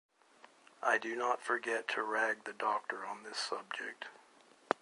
[0.81, 4.05] I do not forget to rag the doctor on this subject.